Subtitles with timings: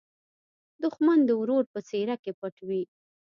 [0.83, 2.81] دښمن د ورور په څېره کې پټ وي